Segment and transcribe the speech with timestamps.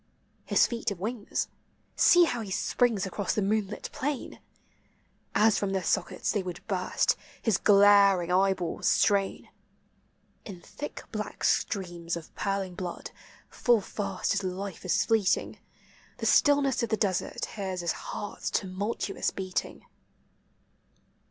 [0.45, 1.47] His feet have wings;
[1.95, 4.39] see how he springs across the moonlit plain!
[5.35, 9.49] As from their sockets they would burst, his glar ing eyeballs strain;
[10.43, 13.11] In thick black streams of purling blood,
[13.47, 15.59] full fast his life is fleeting;
[16.17, 19.85] The stillness of the desert hears his heart's tu multuous beating.